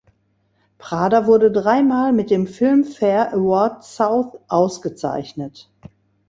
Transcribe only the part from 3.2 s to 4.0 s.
Awards